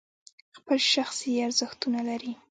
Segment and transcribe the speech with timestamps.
[0.57, 2.33] خپل شخصي ارزښتونه لري.